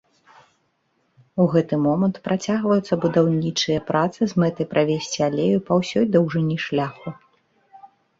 У 1.43 1.45
гэты 1.55 1.75
момант 1.87 2.15
працягваюцца 2.27 2.93
будаўнічыя 3.03 3.79
працы 3.89 4.21
з 4.31 4.45
мэтай 4.45 4.65
правесці 4.73 5.19
алею 5.29 5.57
па 5.69 5.73
ўсёй 5.81 6.05
даўжыні 6.17 6.57
шляху. 6.65 7.09